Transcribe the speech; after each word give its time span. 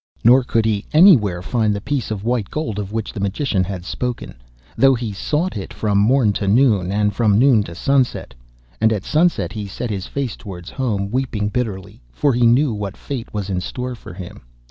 Nor 0.23 0.43
could 0.43 0.65
he 0.65 0.83
anywhere 0.93 1.43
find 1.43 1.75
the 1.75 1.79
piece 1.79 2.09
of 2.09 2.23
white 2.23 2.49
gold 2.49 2.79
of 2.79 2.91
which 2.91 3.13
the 3.13 3.19
Magician 3.19 3.63
had 3.63 3.85
spoken, 3.85 4.33
though 4.75 4.95
he 4.95 5.13
sought 5.13 5.53
for 5.53 5.59
it 5.61 5.71
from 5.71 5.99
morn 5.99 6.33
to 6.33 6.47
noon, 6.47 6.91
and 6.91 7.13
from 7.15 7.37
noon 7.37 7.61
to 7.61 7.75
sunset. 7.75 8.33
And 8.81 8.91
at 8.91 9.03
sunset 9.05 9.53
he 9.53 9.67
set 9.67 9.91
his 9.91 10.07
face 10.07 10.35
towards 10.35 10.71
home, 10.71 11.11
weeping 11.11 11.49
bitterly, 11.49 12.01
for 12.11 12.33
he 12.33 12.47
knew 12.47 12.73
what 12.73 12.97
fate 12.97 13.31
was 13.31 13.51
in 13.51 13.61
store 13.61 13.93
for 13.93 14.15
him. 14.15 14.41